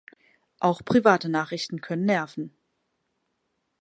Auch 0.59 0.83
private 0.83 1.29
Nachrichten 1.29 1.79
können 1.79 2.05
nerven. 2.05 2.51